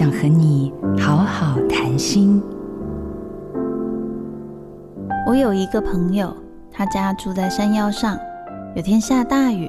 [0.00, 2.42] 想和你好好谈心。
[5.26, 6.34] 我有一个朋友，
[6.72, 8.18] 他家住在山腰上。
[8.74, 9.68] 有天下大雨，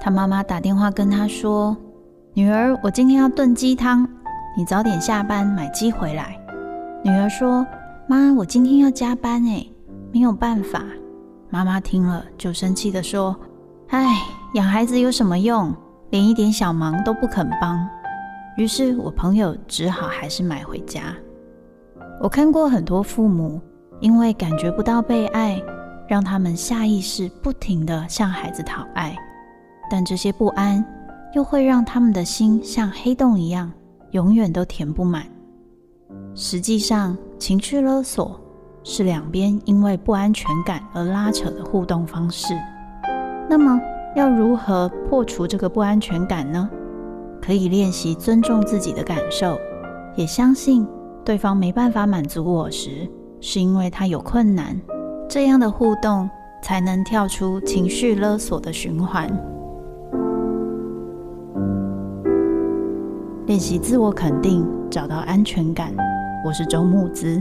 [0.00, 1.76] 他妈妈打电话跟他说
[2.32, 4.08] ：“女儿，我今天要炖鸡汤，
[4.56, 6.34] 你早点下班买鸡回来。”
[7.04, 7.66] 女儿说
[8.08, 9.62] ：“妈，我今天要加班哎，
[10.10, 10.82] 没有办法。”
[11.52, 13.36] 妈妈听了就生气的说
[13.92, 14.06] ：“哎，
[14.54, 15.70] 养孩子有什么用？
[16.08, 17.78] 连一点小忙都不肯帮。”
[18.56, 21.14] 于是我朋友只好还是买回家。
[22.20, 23.60] 我看过很多父母。
[24.00, 25.58] 因为感觉不到被爱，
[26.06, 29.16] 让他们下意识不停地向孩子讨爱，
[29.90, 30.84] 但这些不安
[31.32, 33.72] 又会让他们的心像黑洞一样，
[34.10, 35.24] 永远都填不满。
[36.34, 38.38] 实际上，情绪勒索
[38.84, 42.52] 是两边因为不安全感而拉扯的互动方式。
[43.48, 43.80] 那么，
[44.14, 46.68] 要如何破除这个不安全感呢？
[47.46, 49.56] 可以练习尊重自己的感受，
[50.16, 50.84] 也相信
[51.24, 53.08] 对方没办法满足我时。
[53.40, 54.76] 是因为他有困难，
[55.28, 56.28] 这样的互动
[56.60, 59.28] 才能跳出情绪勒索的循环。
[63.46, 65.94] 练习自我肯定，找到安全感。
[66.44, 67.40] 我是周木子，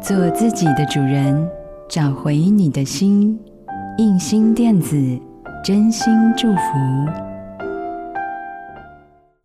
[0.00, 1.46] 做自己的主人，
[1.90, 3.38] 找回你的心。
[3.98, 4.96] 印心电子，
[5.62, 7.33] 真心祝福。